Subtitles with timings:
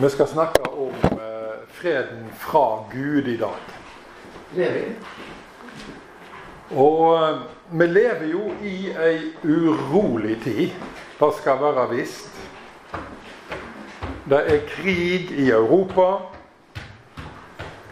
[0.00, 3.60] Vi skal snakke om eh, freden fra Gud i dag.
[6.70, 7.38] Og eh,
[7.70, 10.74] vi lever jo i ei urolig tid.
[11.16, 12.28] Det skal være visst.
[14.28, 16.18] Det er krig i Europa.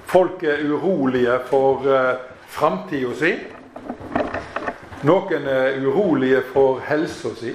[0.04, 2.18] Folk er urolige for eh,
[2.52, 3.30] framtida si.
[5.08, 7.54] Noen er urolige for helsa si.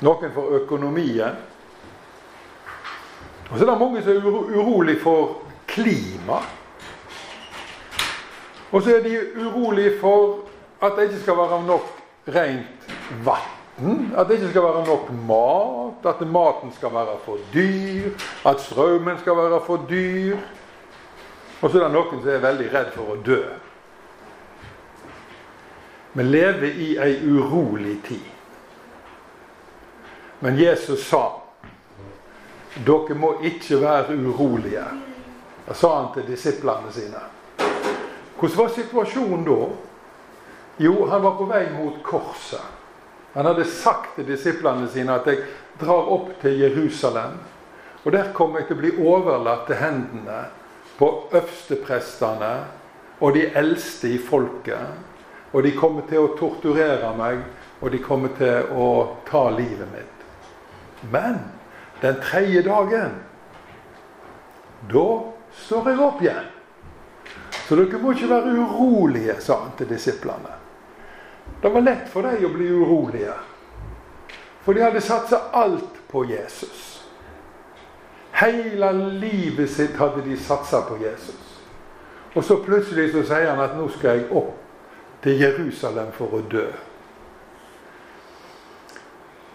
[0.00, 1.36] Noen for økonomien.
[3.50, 6.40] Og så er det mange som er uro urolig for klima.
[8.72, 10.38] Og så er de urolige for
[10.82, 11.86] at det ikke skal være nok
[12.28, 12.90] rent
[13.24, 14.12] vann.
[14.16, 16.14] At det ikke skal være nok mat.
[16.14, 18.10] At maten skal være for dyr.
[18.46, 20.36] At strømmen skal være for dyr.
[21.62, 23.40] Og så er det noen som er veldig redd for å dø.
[26.16, 28.32] Vi lever i ei urolig tid.
[30.40, 31.45] Men Jesus sa
[32.84, 34.84] dere må ikke være urolige.
[35.72, 37.22] Sa han til disiplene sine.
[38.36, 39.60] Hvordan var situasjonen da?
[40.84, 42.60] Jo, han var på vei mot korset.
[43.32, 45.42] Han hadde sagt til disiplene sine at jeg
[45.80, 47.38] drar opp til Jerusalem.
[48.04, 50.44] Og der kommer jeg til å bli overlatt til hendene
[50.96, 52.52] på øversteprestene
[53.20, 55.00] og de eldste i folket.
[55.52, 57.40] Og de kommer til å torturere meg,
[57.80, 58.88] og de kommer til å
[59.28, 60.24] ta livet mitt.
[61.12, 61.40] Men
[62.00, 63.16] den tredje dagen,
[64.92, 65.06] da
[65.52, 66.52] står jeg opp igjen.
[67.66, 70.52] Så dere må ikke være urolige, sa han til disiplene.
[71.62, 73.34] Det var lett for dem å bli urolige.
[74.62, 76.84] For de hadde satsa alt på Jesus.
[78.36, 81.42] Hele livet sitt hadde de satsa på Jesus.
[82.34, 84.52] Og så plutselig så sier han at nå skal jeg opp
[85.24, 86.66] til Jerusalem for å dø.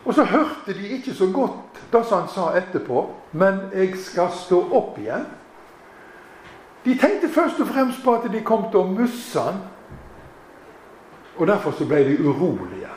[0.06, 4.62] Og så hørte de ikke så godt det han sa etterpå, men jeg skal stå
[4.72, 5.26] opp igjen.
[6.86, 9.60] De tenkte først og fremst på at de kom til å miste han.
[11.38, 12.90] Og derfor så ble de urolige.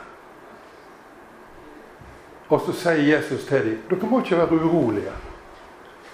[2.49, 5.13] Og så sier Jesus til dem dere må ikke være urolige.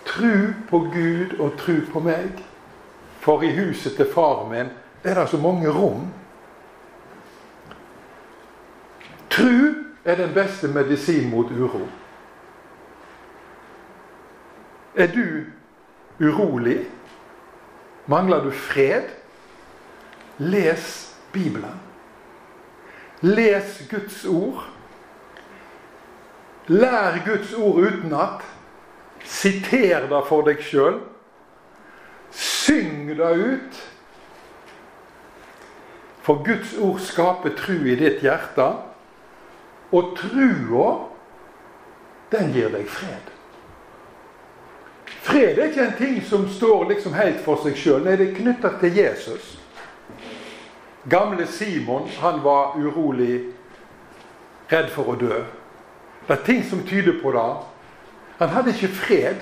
[0.06, 2.42] Tru på Gud og tru på meg.
[3.22, 4.72] For i huset til far min
[5.04, 6.08] er det så mange rom.
[9.30, 11.88] Tru er den beste medisin mot uro.
[14.96, 15.46] Er du
[16.20, 16.86] urolig?
[18.08, 19.04] Mangler du fred?
[20.38, 21.80] Les Bibelen.
[23.22, 24.66] Les Guds ord.
[26.68, 28.42] Lær Guds ord utenat.
[29.24, 31.00] Siter det for deg sjøl.
[32.32, 33.82] Syng det ut.
[36.22, 38.72] For Guds ord skaper tru i ditt hjerte.
[39.92, 40.90] Og trua,
[42.32, 43.32] den gir deg fred.
[45.22, 48.06] Fred er ikke en ting som står liksom helt for seg sjøl.
[48.06, 49.58] Nei, det er knytta til Jesus.
[51.10, 53.52] Gamle Simon han var urolig,
[54.72, 55.42] redd for å dø.
[56.28, 57.48] Det er ting som tyder på det.
[58.40, 59.42] Han hadde ikke fred.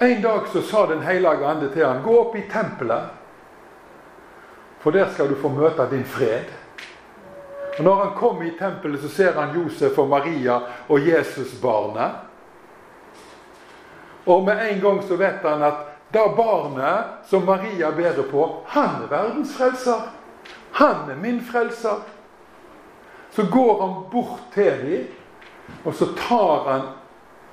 [0.00, 3.08] En dag så sa Den hellige ande til han, gå opp i tempelet,
[4.80, 6.52] for der skal du få møte din fred.
[7.78, 12.10] Og Når han kom i tempelet, så ser han Josef og Maria og Jesusbarnet.
[14.26, 19.02] Og med en gang så vet han at da barnet som Maria bærer på, han
[19.02, 20.08] er verdens frelser.
[20.72, 22.00] Han er min frelser.
[23.30, 25.06] Så går han bort til dem,
[25.84, 26.82] og så tar han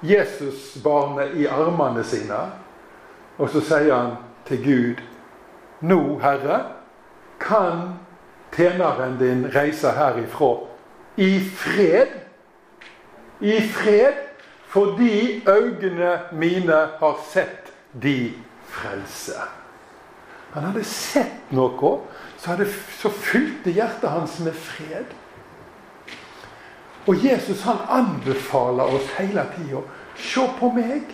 [0.02, 2.40] Jesusbarnet i armene sine.
[3.38, 5.02] Og så sier han til Gud
[5.84, 6.60] Nå, Herre,
[7.40, 7.98] kan
[8.56, 10.56] tjeneren din reise herifra
[11.18, 12.20] i fred.
[13.42, 14.14] I fred
[14.74, 18.34] fordi øynene mine har sett de
[18.66, 19.38] frelse.
[20.54, 21.92] Han hadde sett noe,
[22.38, 22.66] så, hadde,
[22.98, 25.14] så fylte hjertet hans med fred.
[27.06, 29.84] Og Jesus han anbefaler oss hele tida
[30.18, 31.10] se på meg.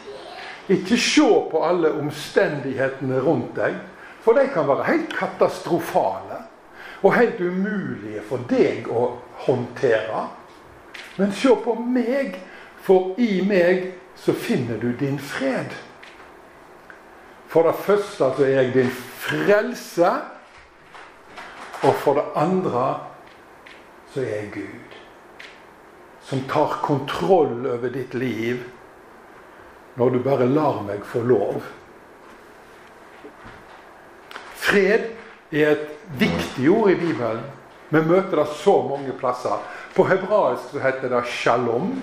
[0.69, 3.80] Ikke se på alle omstendighetene rundt deg,
[4.21, 6.28] for de kan være helt katastrofale.
[7.01, 9.05] Og helt umulige for deg å
[9.45, 10.25] håndtere.
[11.19, 12.35] Men se på meg
[12.83, 15.71] for i meg så finner du din fred.
[17.49, 20.11] For det første så er jeg din frelse.
[21.83, 22.85] Og for det andre
[24.13, 24.97] så er jeg Gud.
[26.29, 28.65] Som tar kontroll over ditt liv
[29.99, 31.63] når du bare lar meg få lov.
[34.59, 35.09] Fred
[35.51, 37.44] er et viktig ord i Bibelen.
[37.89, 39.61] Vi møter det så mange plasser.
[39.95, 42.01] På hebraisk så heter det shalom.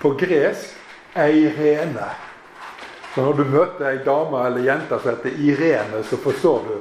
[0.00, 0.74] på gresk
[1.14, 2.10] eirene.
[3.14, 6.74] Så når du møter ei dame eller jente som heter Irene, så forstår du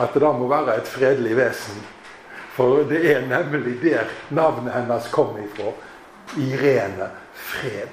[0.00, 1.82] at det må være et fredelig vesen.
[2.56, 5.74] For det er nemlig der navnet hennes kom ifra.
[6.40, 7.10] Irene.
[7.34, 7.92] Fred.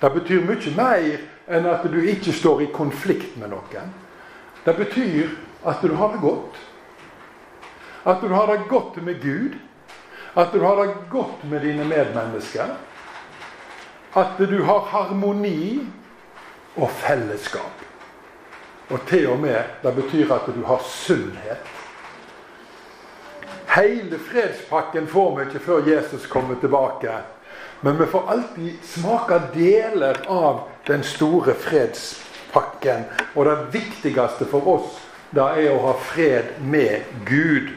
[0.00, 1.08] Det betyr mye mer
[1.48, 3.94] enn at du ikke står i konflikt med noen.
[4.64, 5.32] Det betyr
[5.64, 6.60] at du har det godt.
[8.04, 9.58] At du har det godt med Gud.
[10.34, 12.76] At du har det godt med dine medmennesker.
[14.16, 15.86] At du har harmoni
[16.76, 17.84] og fellesskap.
[18.90, 21.66] Og til og med det betyr at du har sunnhet.
[23.70, 27.12] Hele fredspakken får vi ikke før Jesus kommer tilbake.
[27.80, 33.04] Men vi får alltid smake deler av den store fredspakken.
[33.34, 34.98] Og det viktigste for oss
[35.30, 37.70] det er å ha fred med Gud.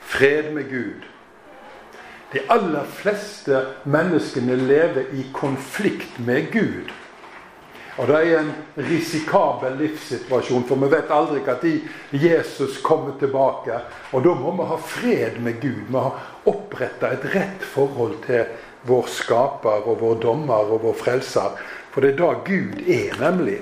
[0.00, 1.06] Fred med Gud.
[2.32, 6.92] De aller fleste menneskene lever i konflikt med Gud.
[7.98, 8.52] Og det er en
[8.86, 13.80] risikabel livssituasjon, for vi vet aldri når Jesus kommer tilbake.
[14.12, 15.82] Og da må vi ha fred med Gud.
[15.90, 18.46] Vi har oppretta et rett forhold til
[18.88, 21.58] vår skaper og vår dommer og vår frelser.
[21.90, 23.58] For det er da Gud er, nemlig.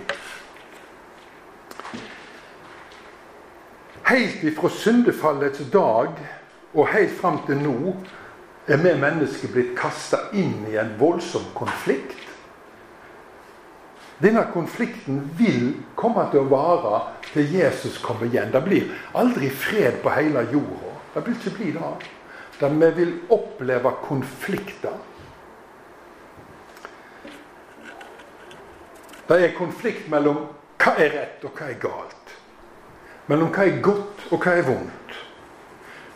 [4.08, 6.16] Helt ifra syndefallets dag
[6.72, 7.92] og helt fram til nå
[8.68, 12.16] er vi mennesker blitt kasta inn i en voldsom konflikt.
[14.22, 17.02] Denne konflikten vil komme til å vare
[17.34, 18.48] til Jesus kommer igjen.
[18.52, 20.94] Det blir aldri fred på hele jorda.
[21.14, 21.92] Det vil ikke bli det.
[22.58, 24.96] Der vi vil oppleve konflikter.
[29.28, 30.46] Det er konflikt mellom
[30.80, 32.17] hva er rett og hva er galt.
[33.28, 35.16] Mellom hva er godt og hva er vondt.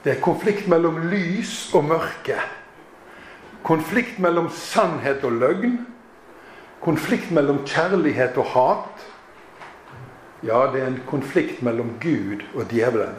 [0.03, 2.39] Det er konflikt mellom lys og mørke.
[3.63, 5.77] Konflikt mellom sannhet og løgn.
[6.83, 9.05] Konflikt mellom kjærlighet og hat.
[10.43, 13.15] Ja, det er en konflikt mellom Gud og djevelen.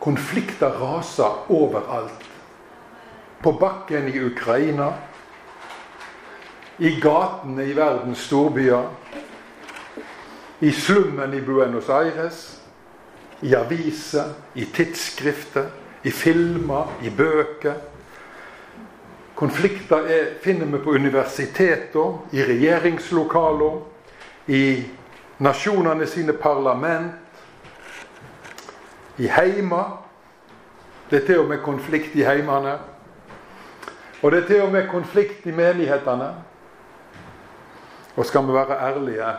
[0.00, 2.28] Konflikter raser overalt.
[3.42, 4.92] På bakken i Ukraina,
[6.78, 8.86] i gatene i verdens storbyer,
[10.60, 12.60] i slummen i Buenos Aires,
[13.40, 15.66] i aviser, i tidsskrifter,
[16.02, 17.74] i filmer, i bøker.
[19.36, 23.80] Konflikter er, finner vi på universiteter, i regjeringslokaler,
[24.48, 24.62] i
[25.38, 27.12] nasjonene sine parlament,
[29.18, 29.98] i heimer.
[31.10, 32.78] Det er til og med konflikt i heimene.
[34.22, 36.30] Og det er til og med konflikt i menighetene.
[38.16, 39.34] Og skal vi være ærlige,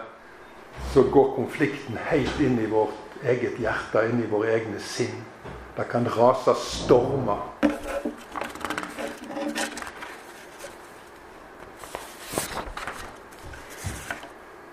[0.94, 5.24] så går konflikten helt inn i vårt eget hjerte, inn i våre egne sinn.
[5.78, 7.44] Det kan rase stormer.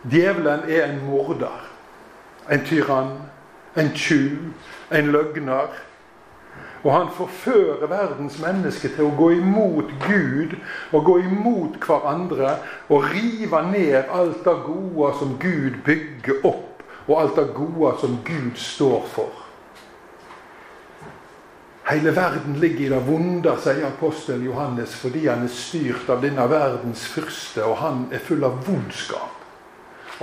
[0.04, 1.70] Djevelen er en morder,
[2.50, 3.14] en tyrann,
[3.76, 4.52] en tjuv,
[4.90, 5.72] en løgner.
[6.84, 10.52] Og han forfører verdens mennesker til å gå imot Gud
[10.92, 12.58] og gå imot hverandre
[12.92, 18.18] og rive ned alt det gode som Gud bygger opp, og alt det gode som
[18.26, 19.40] Gud står for.
[21.88, 26.46] Hele verden ligger i det vonde, sier apostel Johannes, fordi han er styrt av denne
[26.48, 29.40] verdens fyrste, og han er full av vondskap.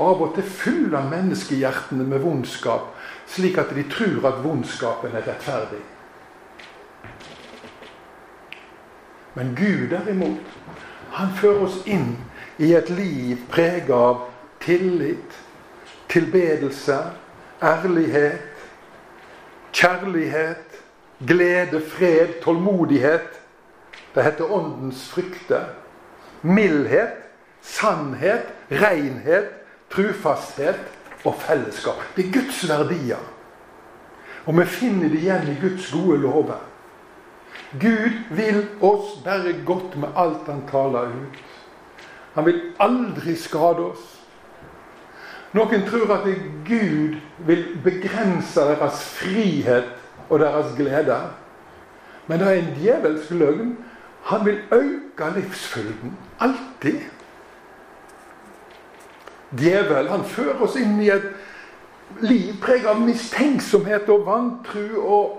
[0.02, 2.94] Av og til fyller menneskehjertene med vondskap,
[3.30, 5.84] slik at de tror at vondskapen er rettferdig.
[9.34, 10.58] Men Gud derimot,
[11.12, 12.18] han fører oss inn
[12.60, 14.26] i et liv preget av
[14.62, 15.38] tillit,
[16.12, 16.98] tilbedelse,
[17.64, 18.48] ærlighet,
[19.74, 20.82] kjærlighet,
[21.28, 23.40] glede, fred, tålmodighet.
[24.16, 25.62] Det heter åndens frykte.
[26.42, 27.16] Mildhet,
[27.62, 29.48] sannhet, renhet,
[29.92, 30.80] trufasthet
[31.24, 32.02] og fellesskap.
[32.16, 33.24] Det er Guds verdier.
[34.46, 36.60] Og vi finner det igjen i Guds gode lover.
[37.80, 41.38] Gud vil oss bare godt med alt han taler ut.
[42.34, 44.04] Han vil aldri skade oss.
[45.56, 46.28] Noen tror at
[46.68, 47.16] Gud
[47.48, 49.88] vil begrense deres frihet
[50.30, 51.18] og deres glede.
[52.28, 53.74] Men det er en djevelsk løgn.
[54.24, 56.18] Han vil øke livsfylden.
[56.40, 57.00] Alltid.
[59.60, 61.28] Djevel han fører oss inn i et
[62.24, 65.38] liv preget av mistenksomhet og vantru og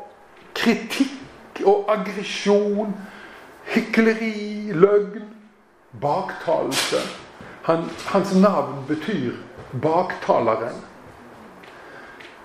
[0.56, 1.21] kritikk
[1.64, 2.94] og aggresjon,
[3.74, 5.28] hykleri, løgn,
[6.00, 7.02] baktalelse.
[7.62, 9.36] Han, hans navn betyr
[9.82, 10.80] baktaleren.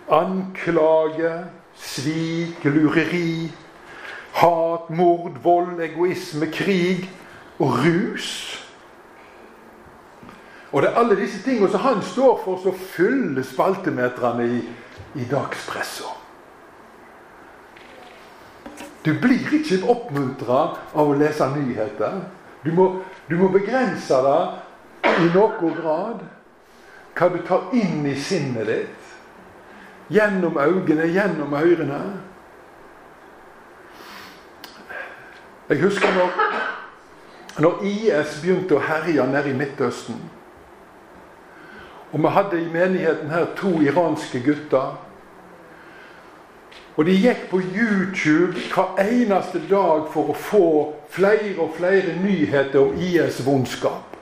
[0.09, 1.45] Anklage,
[1.75, 3.51] svik, lureri,
[4.33, 7.09] hat, mord, vold, egoisme, krig.
[7.59, 8.63] og rus.
[10.71, 14.59] Og det er alle disse tingene som han står for, som fyller spaltemeterne i,
[15.15, 16.11] i dagspressa.
[19.07, 22.17] Du blir ikke oppmuntra av å lese nyheter.
[22.65, 22.87] Du må,
[23.29, 26.25] du må begrense deg i noen grad
[27.15, 29.13] hva du tar inn i sinnet ditt.
[30.11, 32.01] Gjennom øynene, gjennom ørene.
[35.71, 36.43] Jeg husker når,
[37.63, 40.19] når IS begynte å herje nede i Midtøsten.
[42.11, 45.06] Og vi hadde i menigheten her to iranske gutter
[46.98, 50.70] og de gikk på YouTube hver eneste dag for å få
[51.13, 54.16] flere og flere nyheter om IS' vondskap.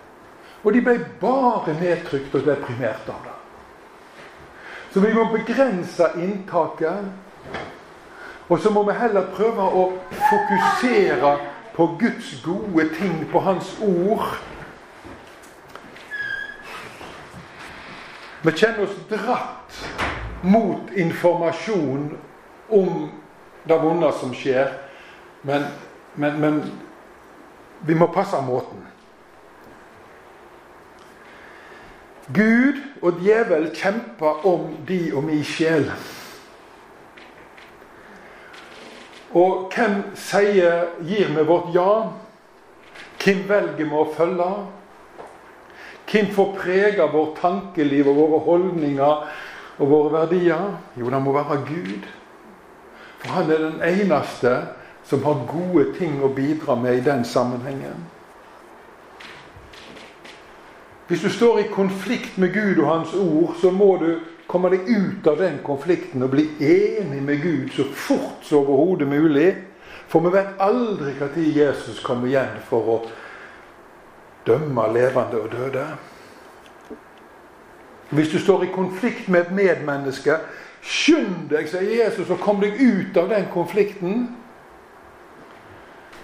[0.64, 3.36] Og de ble bare nedtrykt og deprimert av det.
[4.92, 7.08] Så vi må begrense inntaket.
[8.50, 11.32] Og så må vi heller prøve å fokusere
[11.76, 14.36] på Guds gode ting, på Hans ord.
[18.44, 19.84] Vi kjenner oss dratt
[20.44, 22.12] mot informasjon
[22.70, 23.08] om
[23.68, 24.74] det vonde som skjer.
[25.42, 25.68] Men,
[26.16, 26.60] men, men
[27.86, 28.84] vi må passe måten.
[32.34, 35.92] Gud og djevel kjemper om de og mi sjel.
[39.36, 41.92] Og hvem sier, gir vi vårt ja?
[43.22, 44.50] Hvem velger vi å følge?
[46.10, 49.26] Hvem får prege vårt tankeliv og våre holdninger
[49.78, 50.78] og våre verdier?
[50.96, 52.08] Jo, det må være Gud.
[53.26, 54.58] For han er den eneste
[55.06, 58.06] som har gode ting å bidra med i den sammenhengen.
[61.08, 64.16] Hvis du står i konflikt med Gud og Hans ord, så må du
[64.48, 69.08] komme deg ut av den konflikten og bli enig med Gud så fort som overhodet
[69.08, 69.52] mulig.
[70.08, 72.98] For vi vet aldri når Jesus kommer igjen for å
[74.46, 75.86] dømme levende og døde.
[78.10, 80.38] Hvis du står i konflikt med et medmenneske,
[80.86, 84.28] Skynd deg, sier Jesus, og kom deg ut av den konflikten.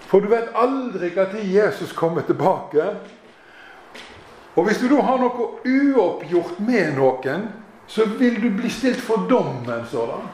[0.06, 2.84] For du vet aldri når Jesus kommer tilbake.
[4.54, 7.48] Og hvis du da har noe uoppgjort med noen,
[7.88, 9.86] så vil du bli stilt for dommen.
[9.90, 10.28] Sådan.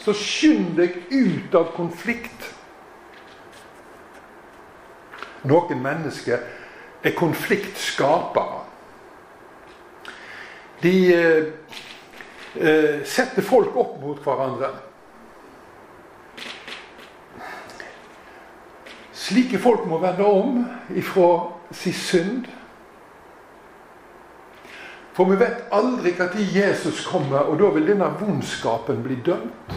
[0.00, 2.48] Så skynd deg ut av konflikt.
[5.46, 6.42] Noen mennesker
[7.02, 8.62] er konfliktskapere.
[10.82, 10.96] De
[12.60, 14.72] eh, sette folk opp mot hverandre.
[19.12, 20.64] Slike folk må vende om
[20.96, 21.28] ifra
[21.72, 22.50] sin synd.
[25.12, 29.74] For vi vet aldri når Jesus kommer, og da vil denne vondskapen bli dømt.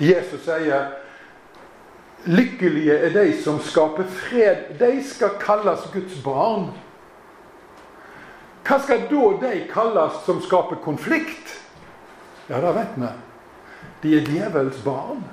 [0.00, 0.90] Jesus sier
[2.24, 4.72] lykkelige er de som skaper fred.
[4.80, 6.70] De skal kalles Guds barn.
[8.64, 11.56] Hva skal da de kalles som skaper konflikt?
[12.48, 13.10] Ja, det vet vi.
[14.02, 15.24] De er djevelens barn.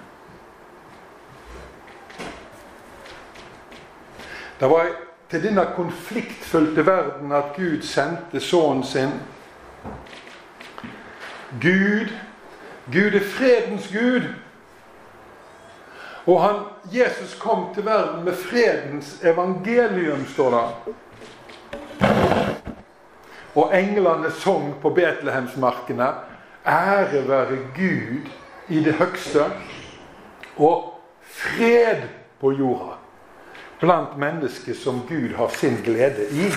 [4.60, 4.90] Det var
[5.30, 9.12] til denne konfliktfylte verden at Gud sendte sønnen sin.
[11.62, 12.14] Gud,
[12.92, 14.30] Gud er fredens Gud.
[16.26, 16.56] Og han,
[16.92, 20.96] Jesus kom til verden med fredens evangelium, står det.
[23.58, 26.12] Og englene sang på Betlehemsmarkene
[26.68, 28.30] Ære være Gud
[28.68, 29.46] i det høgste,
[30.58, 32.02] og fred
[32.42, 32.98] på jorda
[33.80, 36.50] blant mennesker som Gud har sin glede i.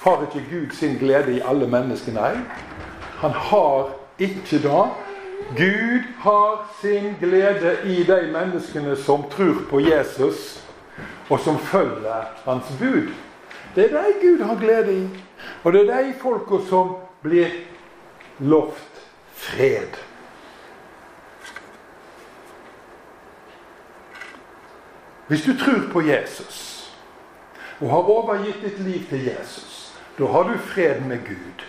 [0.00, 2.12] Har ikke Gud sin glede i alle mennesker?
[2.12, 2.36] Nei.
[3.20, 4.84] Han har ikke det.
[5.56, 10.60] Gud har sin glede i de menneskene som tror på Jesus,
[11.28, 13.10] og som følger hans bud.
[13.74, 15.08] Det er de Gud har glede i.
[15.64, 17.50] Og det er de folka som blir
[18.38, 19.02] lovt
[19.34, 19.98] fred.
[25.26, 26.66] Hvis du tror på Jesus
[27.80, 31.62] og har overgitt ditt liv til Jesus, da har du fred med Gud.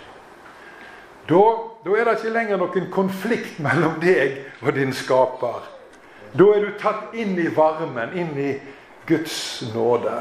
[1.28, 1.42] Da,
[1.84, 5.62] da er det ikke lenger noen konflikt mellom deg og din skaper.
[6.34, 8.50] Da er du tatt inn i varmen, inn i
[9.06, 10.16] Guds nåde.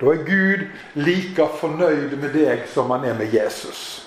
[0.00, 4.06] Da er Gud like fornøyd med deg som han er med Jesus.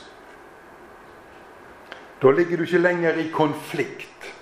[2.22, 4.34] Da ligger du ikke lenger i konflikt.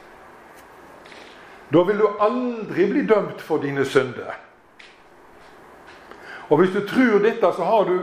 [1.74, 4.38] Da vil du aldri bli dømt for dine synder.
[6.50, 8.00] Og hvis du tror dette, så har du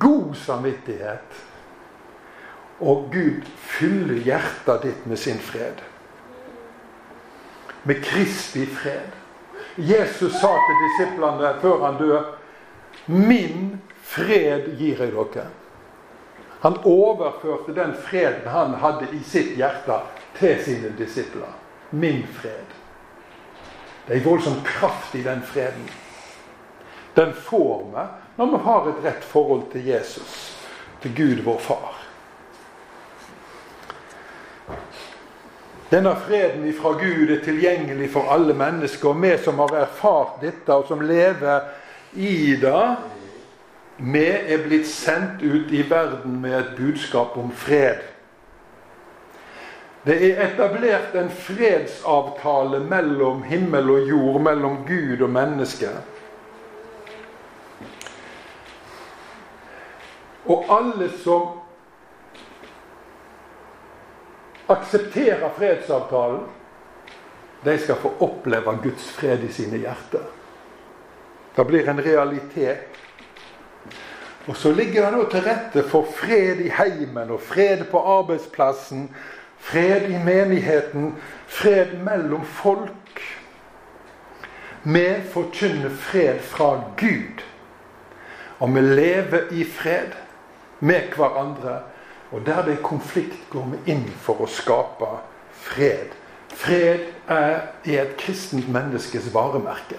[0.00, 1.44] god samvittighet.
[2.80, 5.84] Og Gud fyller hjertet ditt med sin fred.
[7.82, 9.08] med Kristi fred.
[9.76, 12.37] Jesus sa til disiplene før han dør
[13.06, 15.46] Min fred gir jeg dere.
[16.60, 20.00] Han overførte den freden han hadde i sitt hjerte,
[20.38, 21.54] til sine disipler.
[21.90, 22.74] Min fred.
[24.06, 25.88] Det er en voldsom kraft i den freden.
[27.14, 28.04] Den får vi
[28.38, 30.34] når vi har et rett forhold til Jesus,
[31.02, 31.96] til Gud vår Far.
[35.90, 40.74] Denne freden ifra Gud er tilgjengelig for alle mennesker, og vi som har erfart dette,
[40.74, 41.66] og som lever
[42.12, 42.96] i det,
[43.96, 48.04] vi er blitt sendt ut i verden med et budskap om fred.
[50.06, 55.90] Det er etablert en fredsavtale mellom himmel og jord, mellom Gud og menneske.
[60.48, 61.58] Og alle som
[64.68, 66.46] aksepterer fredsavtalen,
[67.64, 70.37] de skal få oppleve Guds fred i sine hjerter.
[71.58, 72.98] Det blir en realitet.
[74.46, 79.08] Og så ligger det nå til rette for fred i heimen og fred på arbeidsplassen,
[79.58, 81.16] fred i menigheten,
[81.50, 83.22] fred mellom folk.
[84.86, 87.42] Vi forkynner fred fra Gud.
[88.58, 90.14] Og vi lever i fred
[90.80, 91.80] med hverandre.
[92.30, 95.10] Og der det er konflikt, går vi inn for å skape
[95.52, 96.14] fred.
[96.54, 99.98] Fred er i et kristent menneskes varemerke.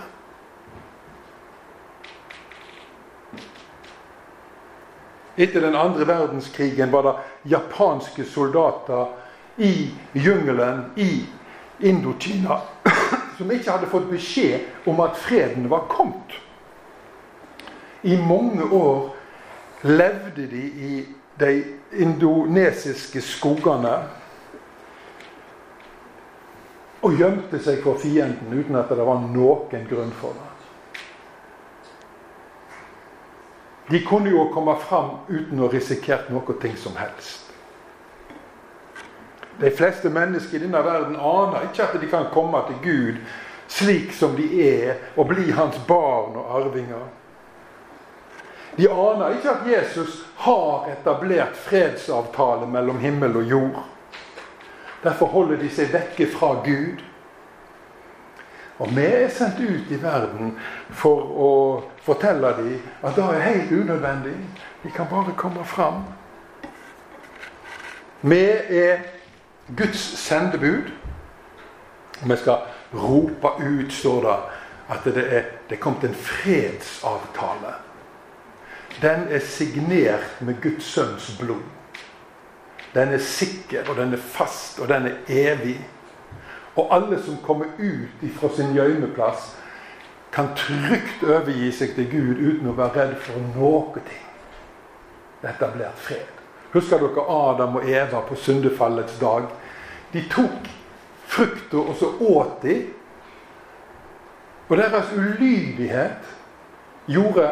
[5.39, 7.15] Etter den andre verdenskrigen var det
[7.55, 9.05] japanske soldater
[9.57, 11.23] i jungelen i
[11.79, 12.57] Indokina
[13.37, 16.35] som ikke hadde fått beskjed om at freden var kommet.
[18.03, 19.15] I mange år
[19.87, 20.93] levde de i
[21.39, 21.53] de
[22.03, 23.95] indonesiske skogene
[26.99, 30.48] og gjemte seg for fienden uten at det var noen grunn for det.
[33.89, 37.45] De kunne jo komme fram uten å risikere noe som helst.
[39.59, 43.17] De fleste mennesker i denne verden aner ikke at de kan komme til Gud
[43.69, 47.05] slik som de er, og bli hans barn og arvinger.
[48.77, 53.83] De aner ikke at Jesus har etablert fredsavtale mellom himmel og jord.
[55.03, 57.03] Derfor holder de seg vekke fra Gud.
[58.79, 60.53] Og vi er sendt ut i verden
[60.95, 61.51] for å
[62.05, 64.35] fortelle dem at det er helt unødvendig.
[64.83, 66.05] De kan bare komme fram.
[68.21, 68.39] Vi
[68.79, 69.03] er
[69.77, 70.91] Guds sendebud.
[72.23, 72.63] Vi skal
[72.93, 74.37] rope ut, står det,
[74.89, 77.75] at det er, det er kommet en fredsavtale.
[79.01, 81.63] Den er signert med Guds sønns blod.
[82.93, 85.77] Den er sikker, og den er fast, og den er evig.
[86.75, 89.55] Og alle som kommer ut fra sin gjemmeplass,
[90.31, 94.27] kan trygt overgi seg til Gud uten å være redd for noe ting.
[95.41, 96.35] Dette blir fred.
[96.73, 99.47] Husker dere Adam og Eva på syndefallets dag?
[100.13, 100.69] De tok
[101.29, 102.75] frukta, og så åt de.
[104.69, 106.29] Og deres ulydighet
[107.09, 107.47] gjorde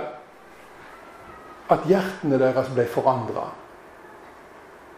[1.73, 3.49] at hjertene deres ble forandra.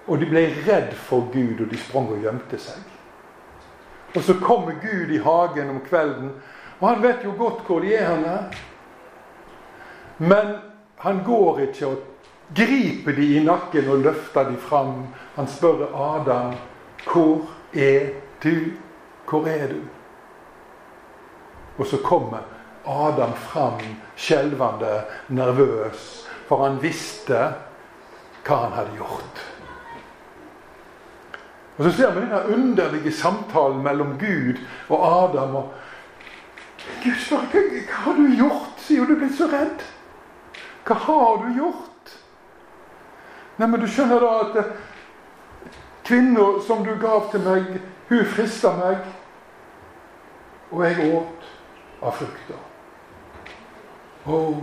[0.09, 2.88] Og de ble redd for Gud, og de sprang og gjemte seg.
[4.15, 6.31] Og så kommer Gud i hagen om kvelden,
[6.79, 8.37] og han vet jo godt hvor de er henne.
[10.17, 10.55] Men
[10.97, 11.97] han går ikke og
[12.55, 15.07] griper de i nakken og løfter de fram.
[15.35, 16.53] Han spør Adam,
[17.05, 17.41] 'Hvor
[17.73, 18.09] er
[18.43, 18.55] du?
[19.29, 19.87] Hvor er du?'
[21.77, 22.39] Og så kommer
[22.87, 23.79] Adam fram
[24.15, 27.53] skjelvende, nervøs, for han visste
[28.45, 29.48] hva han hadde gjort.
[31.79, 34.57] Og Så ser vi denne underlige samtalen mellom Gud
[34.89, 35.55] og Adam.
[35.55, 35.73] og
[37.03, 39.85] Gud spør hva, hva har du gjort, sier du blitt så redd.
[40.83, 42.11] Hva har du gjort?
[43.59, 44.73] Nei, men du skjønner da at eh,
[46.03, 47.71] kvinna som du gav til meg,
[48.09, 49.07] hun frista meg.
[50.75, 51.47] Og jeg åt
[52.03, 52.59] av frukta.
[54.27, 54.59] Oh.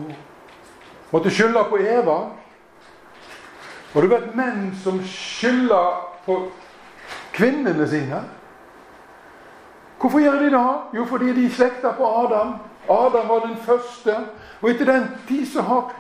[1.15, 2.21] Måtte skylde på Eva.
[3.95, 6.43] Og du vet menn som skylder på
[7.37, 8.23] kvinnene sine.
[10.01, 10.65] Hvorfor gjør de det?
[10.99, 12.57] Jo, fordi de slekta på Adam.
[12.89, 14.17] Adam var den første.
[14.61, 15.93] Og etter den tid så har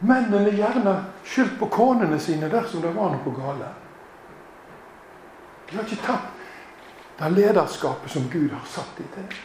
[0.00, 3.82] mennene gjerne skyldt på konene sine dersom det var noe galt.
[5.70, 6.30] De har ikke tatt
[7.18, 9.36] det lederskapet som Gud har satt dem til.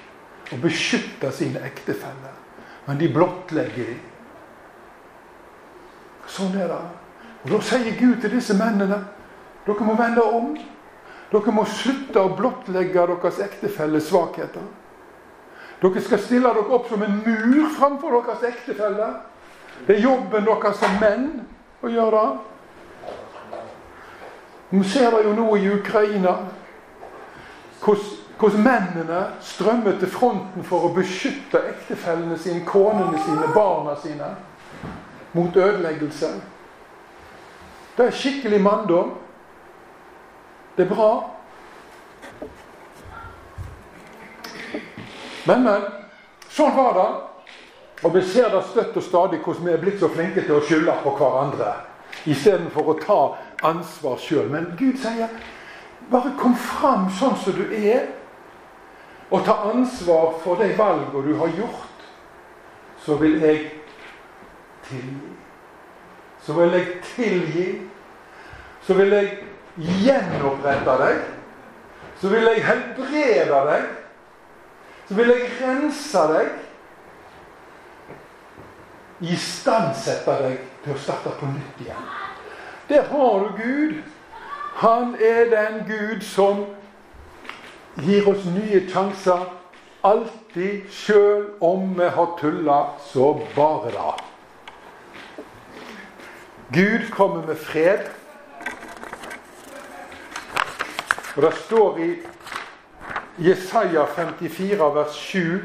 [0.53, 2.33] Og beskytte sine ektefeller.
[2.87, 3.99] Men de blottlegger dem.
[6.29, 6.81] Sånn er det.
[7.43, 8.99] Og Da sier Gud til disse mennene
[9.65, 10.57] dere må vende om.
[11.29, 14.65] Dere må slutte å blottlegge deres ektefelles svakheter.
[15.79, 19.09] Dere skal stille dere opp som en mur framfor deres ektefelle.
[19.85, 21.27] Det er jobben deres som menn
[21.85, 22.47] å gjøre det.
[24.69, 26.35] Vi ser det jo nå i Ukraina.
[27.79, 34.29] Hvordan mennene strømmer til fronten for å beskytte ektefellene sine, konene sine, barna sine
[35.33, 36.29] mot ødeleggelse.
[37.97, 39.17] Det er skikkelig manndom.
[40.79, 41.29] Det er bra.
[45.45, 45.81] Men, men.
[46.47, 47.07] Sånn var det.
[48.07, 50.61] Og vi ser det støtt og stadig hvordan vi er blitt så flinke til å
[50.63, 51.73] skylde på hverandre
[52.31, 53.19] istedenfor å ta
[53.67, 54.47] ansvar sjøl.
[54.53, 55.35] Men Gud sier
[56.07, 58.07] bare kom fram sånn som du er,
[59.27, 62.07] og ta ansvar for de valgene du har gjort.
[63.03, 63.67] Så vil jeg
[64.87, 65.35] tilgi.
[66.47, 67.69] Så vil jeg tilgi.
[68.87, 69.48] Så vil jeg
[69.79, 71.19] gjenopprette deg.
[72.21, 73.85] Så vil jeg helbrede deg.
[75.07, 76.49] Så vil jeg rense deg.
[79.33, 82.09] Istandsette deg til å starte på nytt igjen.
[82.89, 83.95] Der har du Gud.
[84.79, 86.65] Han er den Gud som
[87.99, 89.47] gir oss nye sjanser.
[90.07, 92.77] Alltid, sjøl om vi har tulla,
[93.11, 94.13] så bare da.
[96.71, 98.07] Gud kommer med fred.
[101.39, 102.07] Og det står i
[103.39, 105.61] Jesaja 54 vers 7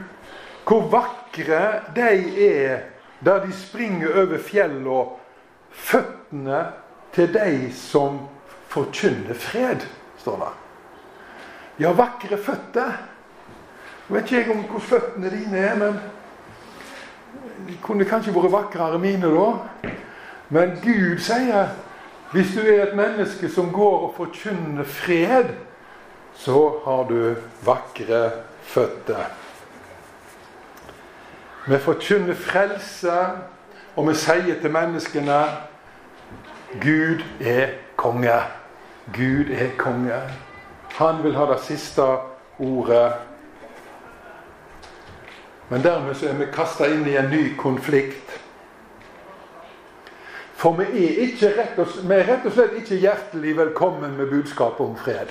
[0.68, 1.62] hvor vakre
[1.96, 2.10] de
[2.46, 2.84] er
[3.26, 5.00] der de springer over fjellene,
[5.70, 6.60] føttene
[7.12, 8.20] til de som
[8.70, 9.82] forkynner fred,
[10.22, 10.52] står det.
[11.82, 12.94] Ja, vakre føtter.
[14.06, 15.98] Jeg vet ikke jeg om hvor føttene dine er, men
[17.66, 19.50] de kunne kanskje vært vakrere mine da.
[20.54, 21.74] Men Gud sier
[22.34, 25.52] hvis du er et menneske som går og forkynner fred,
[26.34, 28.30] så har du vakre
[28.62, 29.28] føtter.
[31.68, 33.14] Vi forkynner frelse,
[33.96, 35.38] og vi sier til menneskene
[36.82, 38.40] Gud er konge.
[39.14, 40.18] Gud er konge.
[40.98, 42.02] Han vil ha det siste
[42.58, 43.12] ordet.
[45.68, 48.23] Men dermed så er vi kasta inn i en ny konflikt.
[50.64, 54.30] For vi er, ikke rett og, vi er rett og slett ikke hjertelig velkommen med
[54.30, 55.28] budskapet om fred.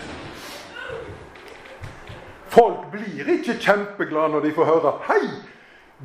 [2.53, 5.23] Folk blir ikke kjempeglade når de får høre Hei!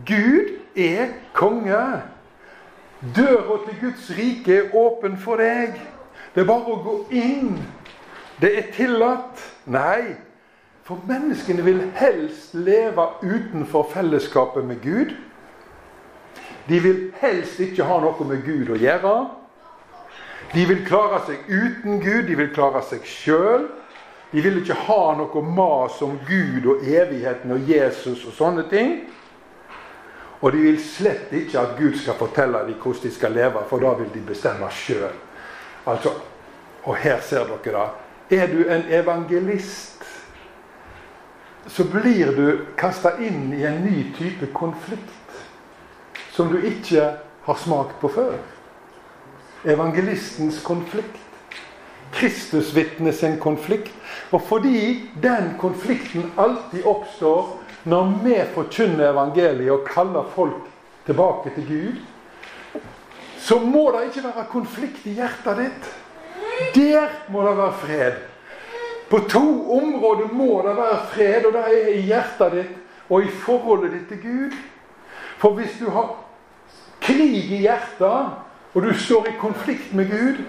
[0.09, 1.83] Gud er konge.
[3.19, 5.77] Døra til Guds rike er åpen for deg.
[6.33, 7.59] Det er bare å gå inn.
[8.41, 9.45] Det er tillatt.
[9.69, 10.17] Nei,
[10.89, 15.19] for menneskene vil helst leve utenfor fellesskapet med Gud.
[16.69, 19.13] De vil helst ikke ha noe med Gud å gjøre.
[20.53, 23.69] De vil klare seg uten Gud, de vil klare seg sjøl.
[24.33, 28.99] De vil ikke ha noe mas om Gud og evigheten og Jesus og sånne ting.
[30.41, 33.83] Og de vil slett ikke at Gud skal fortelle dem hvordan de skal leve, for
[33.83, 35.17] da vil de bestemme sjøl.
[35.89, 36.13] Altså,
[36.85, 37.89] og her ser dere
[38.29, 38.39] det.
[38.39, 40.05] Er du en evangelist,
[41.67, 45.18] så blir du kasta inn i en ny type konflikt
[46.39, 47.03] som du ikke
[47.43, 48.37] har smakt på før.
[49.67, 51.17] Evangelistens konflikt.
[52.15, 53.91] Kristusvitnet sin konflikt.
[54.31, 57.57] Og fordi den konflikten alltid oppstår
[57.91, 60.69] når vi forkynner evangeliet og kaller folk
[61.09, 61.99] tilbake til Gud,
[63.43, 65.91] så må det ikke være konflikt i hjertet ditt.
[66.77, 68.23] Der må det være fred.
[69.11, 69.45] På to
[69.81, 74.09] områder må det være fred, og det er i hjertet ditt og i forholdet ditt
[74.15, 74.59] til Gud.
[75.39, 76.28] For hvis du har
[77.09, 78.37] krig i hjertet,
[78.75, 80.43] og du står i konflikt med Gud,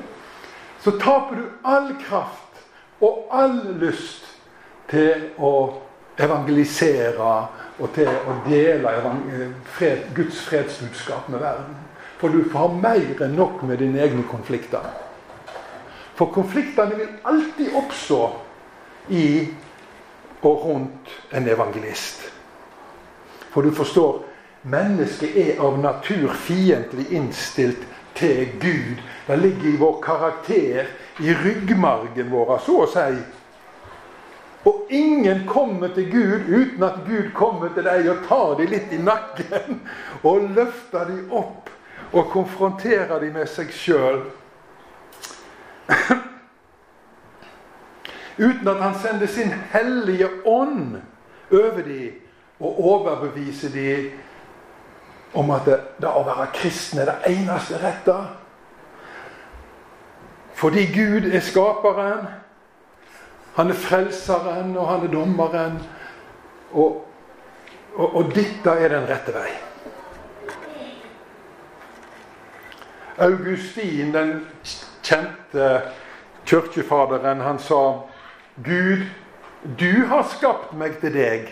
[0.83, 2.59] så taper du all kraft
[3.01, 4.27] og all lyst
[4.91, 5.53] til å
[6.19, 7.29] evangelisere
[7.79, 8.91] og til å dele
[9.75, 11.77] fred, Guds fredsbudskap med verden.
[12.19, 14.83] For du får ha mer enn nok med dine egne konflikter.
[16.19, 18.19] For konfliktene vil alltid oppstå
[19.15, 19.27] i
[20.43, 22.25] og rundt en evangelist.
[23.49, 24.19] For du forstår,
[24.61, 27.83] mennesket er av natur fiendtlig innstilt
[28.19, 29.01] til Gud.
[29.27, 30.87] Det ligger i vår karakter
[31.19, 33.19] i ryggmargen vår, så å si.
[34.67, 38.91] Og ingen kommer til Gud uten at Gud kommer til deg og tar dem litt
[38.91, 39.79] i nakken
[40.27, 41.69] og løfter dem opp
[42.11, 44.19] og konfronterer dem med seg sjøl.
[48.39, 50.99] uten at han sender sin hellige ånd
[51.51, 52.11] over dem
[52.59, 54.11] og overbeviser dem
[55.33, 58.15] om at det, det å være kristen er det eneste rette.
[60.59, 62.27] Fordi Gud er skaperen.
[63.55, 65.79] Han er frelseren, og han er dommeren.
[66.71, 67.05] Og,
[67.95, 69.49] og, og dette er den rette vei.
[73.19, 74.35] Augustin, den
[75.03, 75.71] kjente
[76.47, 77.81] kirkefaderen, han sa
[78.63, 79.03] Gud,
[79.79, 81.49] du har skapt meg til deg.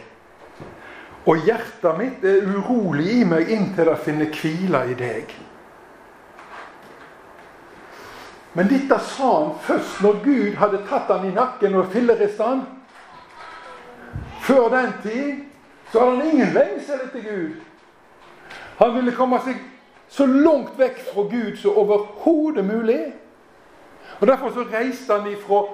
[1.28, 5.34] Og hjertet mitt er urolig i meg inntil det finner hvile i deg.
[8.56, 12.64] Men dette sa han først når Gud hadde tatt han i nakken og fillerista han.
[14.48, 15.44] Før den tid
[15.92, 17.60] så hadde han ingen lengsel etter Gud.
[18.80, 19.60] Han ville komme seg
[20.10, 23.02] så langt vekk fra Gud som overhodet mulig.
[24.22, 25.66] Og Derfor så reiste han ifra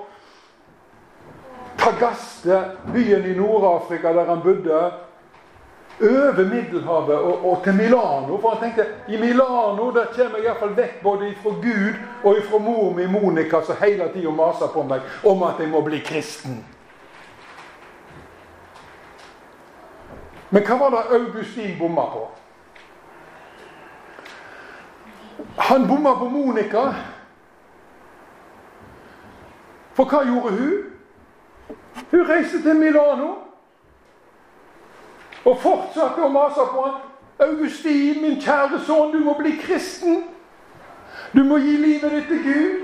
[1.77, 2.59] Tagaste,
[2.93, 4.81] byen i Nord-Afrika der han bodde,
[6.01, 8.37] over Middelhavet og, og, til Milano.
[8.41, 12.57] For han tenkte i Milano der kommer jeg iallfall vekk både fra Gud og fra
[12.57, 16.63] mor mi Monica, som hele tida maser på meg om at jeg må bli kristen.
[20.49, 22.27] Men hva var det Augustin bomma på?
[25.57, 26.83] Han bomma på Monica.
[29.93, 30.77] For hva gjorde hun?
[32.11, 33.42] Hun reiste til Milano
[35.45, 37.01] og fortsatte å mase på han.
[37.39, 40.23] 'Augustin, min kjære sønn, du må bli kristen.
[41.33, 42.81] Du må gi livet ditt til Gud.'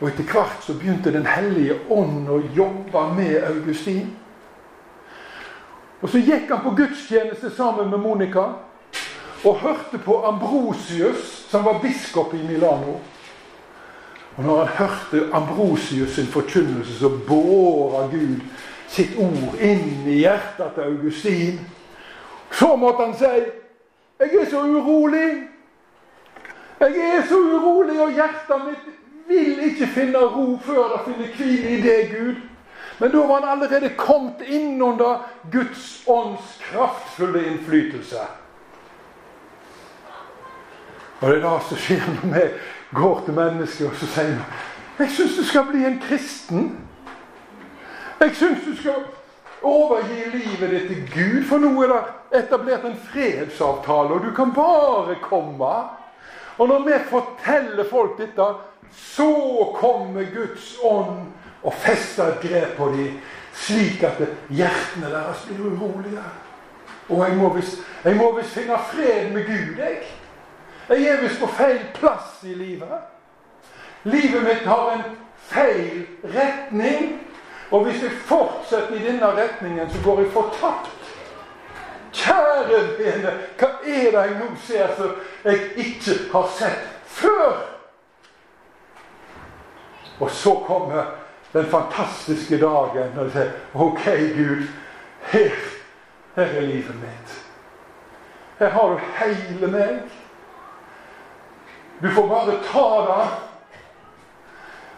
[0.00, 4.16] Og etter hvert så begynte Den hellige ånd å jobbe med Augustin.
[6.00, 8.46] Og så gikk han på gudstjeneste sammen med Monica
[9.44, 13.00] og hørte på Ambrosius, som var biskop i Milano.
[14.36, 18.40] Og når han hørte Ambrosius sin forkynnelse, så båra Gud
[18.90, 21.60] sitt ord inn i hjertet til Augustin.
[22.50, 23.24] Så måtte han si
[24.20, 25.46] 'Jeg er så urolig'.
[26.80, 28.94] Jeg er så urolig, og hjertet mitt
[29.28, 32.34] vil ikke finne ro før det finner hvile i deg, Gud.
[33.00, 38.20] Men da var han allerede kommet inn under Guds ånds kraftfulle innflytelse.
[41.20, 42.44] Og det er det som skjer når vi
[42.94, 44.38] går til mennesker og så sier
[44.98, 46.89] 'Jeg syns du skal bli en kristen'.
[48.20, 49.04] Jeg syns du skal
[49.62, 54.52] overgi livet ditt til Gud, for nå er det etablert en fredsavtale, og du kan
[54.52, 55.70] bare komme.
[56.58, 58.48] Og når vi forteller folk dette,
[58.92, 59.30] så
[59.76, 61.30] kommer Guds ånd
[61.62, 63.16] og fester et grep på dem,
[63.56, 66.24] slik at hjertene deres blir urolige.
[67.08, 67.54] Og jeg må
[68.36, 70.04] visst finne fred med Gud, jeg.
[70.90, 73.00] Jeg er visst på feil plass i livet.
[74.04, 75.02] Livet mitt har en
[75.48, 76.06] feil
[76.36, 77.18] retning.
[77.70, 80.96] Og hvis vi fortsetter i denne retningen, så går vi fortapt.
[82.12, 85.12] Kjære vene, hva er det jeg nå ser som
[85.44, 87.60] jeg ikke har sett før?
[90.20, 91.04] Og så kommer
[91.52, 94.04] den fantastiske dagen når jeg sier OK,
[94.34, 94.66] Gud,
[95.30, 95.54] her,
[96.34, 97.38] her er livet mitt.
[98.58, 100.02] Her har du hele meg.
[102.02, 103.24] Du får bare ta det.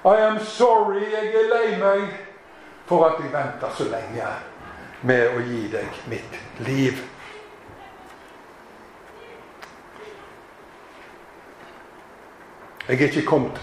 [0.05, 2.32] I am sorry, jeg er lei meg
[2.93, 4.31] for at jeg venter så lenge
[5.09, 6.35] med å gi deg mitt
[6.67, 6.99] liv.
[12.85, 13.63] Jeg er ikke kommet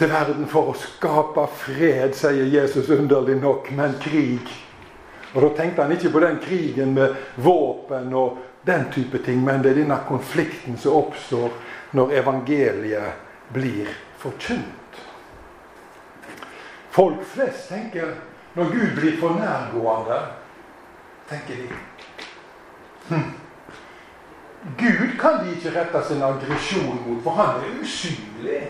[0.00, 4.50] til verden for å skape fred, sier Jesus underlig nok, men krig.
[5.36, 9.62] Og Da tenkte han ikke på den krigen med våpen og den type ting, men
[9.62, 11.54] det er denne konflikten som oppstår
[11.94, 14.81] når evangeliet blir forkynt.
[16.92, 18.14] Folk flest tenker
[18.54, 20.18] når Gud blir for nærgående,
[21.28, 21.68] tenker de
[23.08, 23.30] hm.
[24.78, 28.60] Gud kan de ikke rette sin aggresjon mot, for han er usynlig.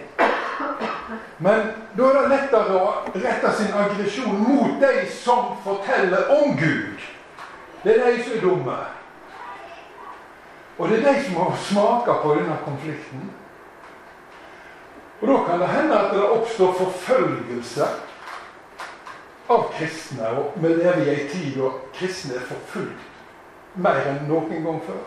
[1.38, 1.66] Men
[1.98, 7.02] da er det lettere å rette sin aggresjon mot de som forteller om Gud.
[7.82, 8.78] Det er de som er dumme.
[10.78, 13.26] Og det er de som har smaka på denne konflikten.
[15.20, 17.90] Og da kan det hende at det oppstår forfølgelse
[19.52, 20.28] av kristne.
[20.38, 23.08] Og vi lever i ei tid da kristne er forfulgt
[23.74, 25.02] mer enn noen gang før.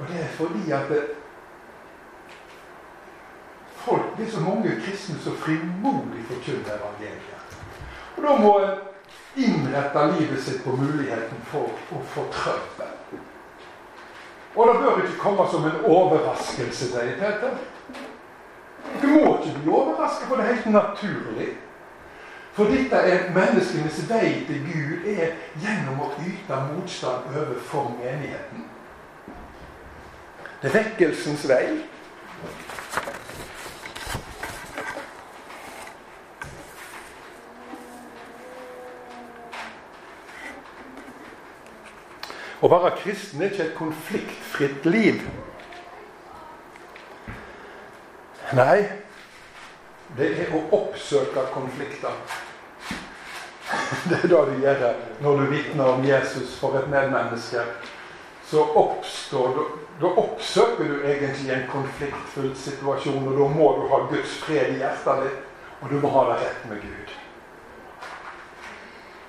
[0.00, 1.00] Og det er fordi at det,
[3.84, 7.58] folk, det er så mange kristne som frimodig forkynner evangeliet.
[8.16, 8.78] Og da må en
[9.36, 12.96] innrette livet sitt på muligheten for å få trøbbel.
[14.56, 17.52] Og det bør ikke komme som en overraskelse, sier Peter.
[19.02, 21.50] Du må ikke bli overrasket, for det er helt naturlig.
[22.52, 28.66] For dette er menneskenes vei til Gud er gjennom å yte motstand overfor menigheten.
[30.62, 31.64] Det er vekkelsens vei.
[42.60, 45.22] Å være kristen er ikke et konfliktfritt liv.
[48.52, 48.82] Nei,
[50.16, 52.14] det er å oppsøke konflikter.
[54.10, 54.80] Det er det du gjør
[55.22, 57.62] når du vitner om Jesus for et medmenneske.
[58.50, 59.60] Så oppstår,
[60.00, 64.80] da oppsøker du egentlig en konfliktfull situasjon, og da må du ha Guds fred i
[64.80, 65.44] hjertet ditt,
[65.80, 67.14] og du må ha det rett med Gud.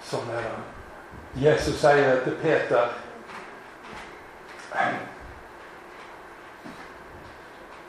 [0.09, 0.63] Sånn er det.
[1.45, 2.89] Jesus sier til Peter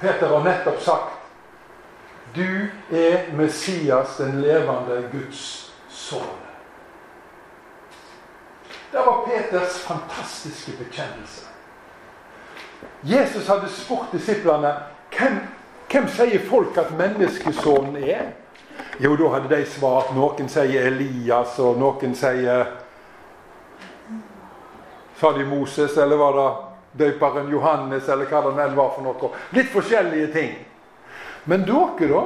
[0.02, 1.12] Peter har nettopp sagt
[2.35, 6.38] du er Messias, den levende Guds sønn.
[8.92, 11.47] Det var Peters fantastiske bekjennelse.
[13.03, 14.75] Jesus hadde spurt disiplene
[15.16, 15.38] hvem,
[15.90, 18.33] hvem sier folk at menneskesønnen er.
[19.01, 20.12] Jo, da hadde de svart.
[20.14, 22.66] Noen sier Elias, og noen sier
[25.23, 29.29] Sa de Moses, eller var det døperen Johannes, eller hva det enn var for noe?
[29.55, 30.57] Litt forskjellige ting.
[31.44, 32.22] Men dere, da?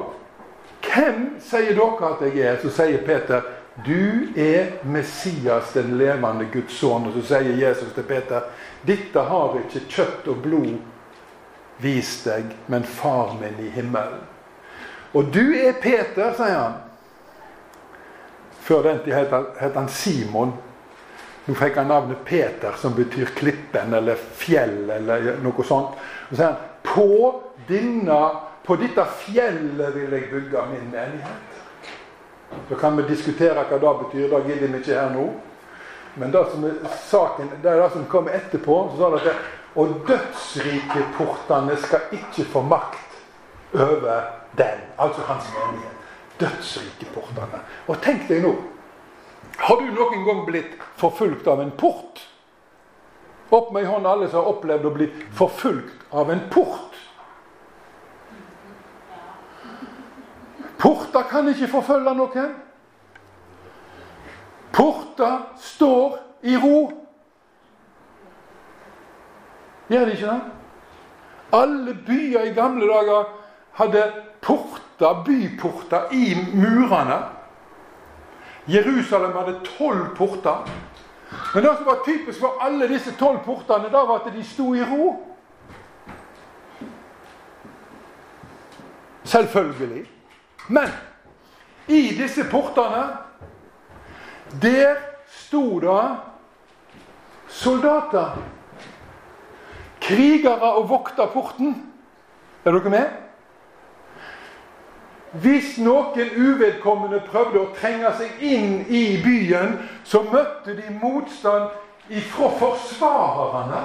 [0.87, 2.59] Hvem sier dere at jeg er?
[2.63, 3.47] Så sier Peter,
[3.85, 7.09] du er Messias, den levende Guds sønn.
[7.09, 8.49] Og så sier Jesus til Peter,
[8.87, 10.77] dette har ikke kjøtt og blod
[11.83, 14.23] vist deg, men far min i himmelen.
[15.17, 16.79] Og du er Peter, sier han.
[18.67, 20.57] Før den tid het han Simon.
[21.47, 25.95] Nå fikk han navnet Peter, som betyr klippen eller fjell eller noe sånt.
[25.95, 27.11] Og så sier han på,
[27.69, 28.19] denne,
[28.67, 31.61] på dette fjellet vil jeg bygge min menighet.
[32.69, 34.29] Så kan vi diskutere hva det betyr.
[34.31, 35.27] Det gidder vi ikke her nå.
[36.17, 38.91] Men det som er saken, det er det som kommer etterpå.
[38.91, 39.37] så sa det at
[39.77, 43.19] Og dødsrikeportene skal ikke få makt
[43.75, 44.23] over
[44.57, 44.81] den.
[44.99, 45.93] Altså hans menighet.
[46.41, 47.61] Dødsrikeportene.
[47.87, 48.55] Og tenk deg nå
[49.59, 52.21] Har du noen gang blitt forfulgt av en port?
[53.51, 56.86] Opp med ei hånd alle som har opplevd å bli forfulgt av en port.
[60.79, 62.55] Porter kan ikke forfølge noen.
[64.73, 66.81] Porta står i ro.
[69.89, 70.41] Gjør det ikke det?
[71.57, 73.31] Alle byer i gamle dager
[73.79, 74.03] hadde
[74.43, 77.23] porta, byporter i murene.
[78.69, 80.67] Jerusalem hadde tolv porter.
[81.55, 84.75] Men det som var typisk for alle disse tolv portene, da var at de sto
[84.75, 85.15] i ro.
[89.25, 90.16] Selvfølgelig.
[90.69, 90.91] Men
[91.89, 93.05] i disse portene,
[94.63, 94.97] der
[95.31, 96.17] sto det
[97.49, 98.37] soldater.
[100.01, 101.93] Krigere og vokta porten.
[102.65, 103.07] Er dere med?
[105.43, 109.77] Hvis noen uvedkommende prøvde å trenge seg inn i byen,
[110.07, 111.69] så møtte de motstand
[112.09, 113.83] ifra forsvarerne.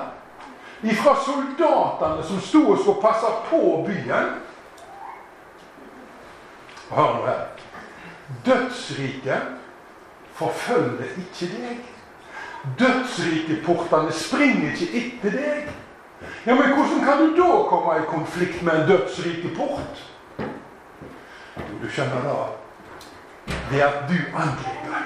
[0.82, 4.32] Ifra soldatene som sto og skulle passe på byen.
[6.92, 7.46] Hør nå her.
[8.46, 9.42] Dødsriket
[10.34, 11.78] forfølger ikke deg.
[12.80, 15.70] Dødsrikeportene springer ikke etter deg.
[16.46, 20.04] Ja, Men hvordan kan du da komme i konflikt med en dødsrikeport?
[21.58, 22.36] Jo, du skjønner da
[23.72, 25.04] Det er at du angriper.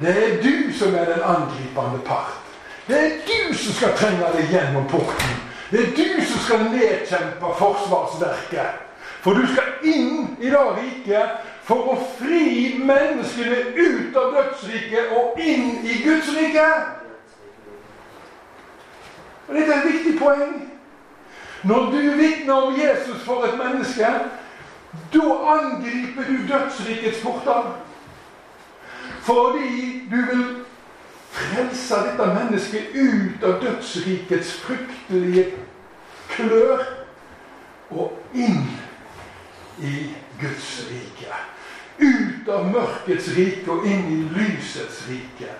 [0.00, 2.40] Det er du som er den angripende part.
[2.86, 5.36] Det er du som skal trenge deg gjennom porten.
[5.70, 8.82] Det er du som skal nedkjempe forsvarsverket.
[9.24, 15.40] For du skal inn i det riket for å fri menneskene ut av dødsriket og
[15.40, 16.66] inn i Guds rike.
[19.48, 20.52] Og Dette er et viktig poeng.
[21.64, 24.12] Når du vitner om Jesus for et menneske,
[25.16, 27.72] da angriper du dødsrikets porter.
[29.24, 30.46] Fordi du vil
[31.32, 35.48] frelse dette mennesket ut av dødsrikets fryktelige
[36.28, 36.84] klør
[37.90, 38.60] og inn
[39.82, 40.10] i
[40.40, 41.34] Guds rike.
[41.98, 45.50] Ut av mørkets rike og inn i lysets rike.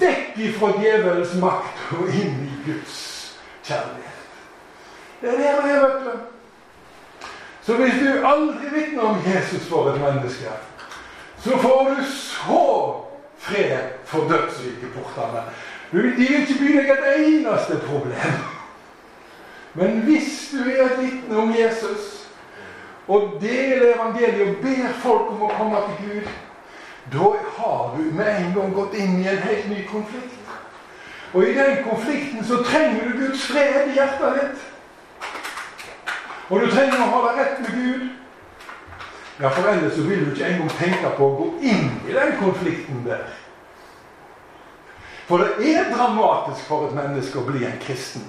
[0.00, 3.00] Vekk ifra djevelens makt og inn i Guds
[3.64, 4.14] kjærlighet.
[5.20, 6.16] Det er det det er, vet du.
[7.64, 10.52] Så hvis du aldri vitner om Jesus for et menneske,
[11.44, 12.64] så får du så
[13.38, 15.44] fred for dødsrikeportene.
[15.92, 18.44] De vil ikke by deg et eneste problem.
[19.74, 22.23] Men hvis du er et vitne om Jesus,
[23.08, 26.30] og deler evangeliet og ber folk om å komme til Gud,
[27.12, 30.40] da har du med en gang gått inn i en helt ny konflikt.
[31.34, 34.66] Og i den konflikten så trenger du Guds fred i hjertet ditt.
[36.48, 38.08] Og du trenger å ha det rett med Gud.
[39.40, 42.36] Ja, for ellers så vil du ikke engang tenke på å gå inn i den
[42.38, 43.26] konflikten der.
[45.26, 48.24] For det er dramatisk for et menneske å bli en kristen.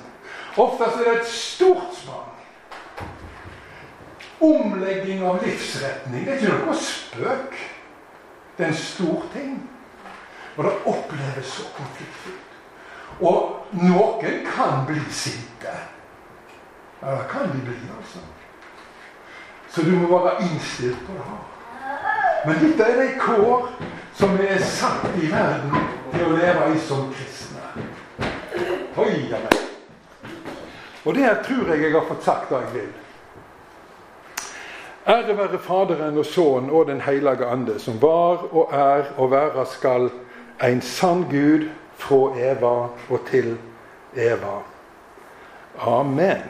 [0.58, 2.35] Ofte er det et stort sprang.
[4.46, 7.56] Omlegging av livsretning det er ikke noe spøk.
[8.58, 9.56] Det er en stor ting.
[10.56, 12.54] Og det oppleves så konfliktfullt.
[13.20, 15.74] Og noen kan bli sinte.
[17.02, 18.20] Ja, det kan de bli, altså.
[19.70, 21.40] Så du må være innstilt på det.
[22.46, 23.70] Men dette er de kår
[24.16, 25.74] som vi er satt i verden
[26.14, 27.66] til å leve i som kristne.
[28.96, 29.50] Høyere.
[31.06, 32.94] Og det tror jeg jeg har fått sagt det jeg vil.
[35.08, 39.66] Ære være Faderen og Sønnen og Den hellige ande, som var og er og være
[39.66, 40.10] skal
[40.64, 43.58] en sann Gud fra Eva og til
[44.16, 44.58] Eva.
[45.80, 46.42] Amen.